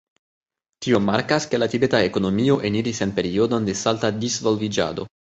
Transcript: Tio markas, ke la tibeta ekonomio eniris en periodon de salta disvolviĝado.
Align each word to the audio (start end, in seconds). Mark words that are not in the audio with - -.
Tio 0.83 0.99
markas, 1.07 1.43
ke 1.51 1.59
la 1.59 1.67
tibeta 1.73 1.99
ekonomio 2.05 2.55
eniris 2.69 3.01
en 3.07 3.11
periodon 3.19 3.67
de 3.67 3.75
salta 3.83 4.11
disvolviĝado. 4.23 5.07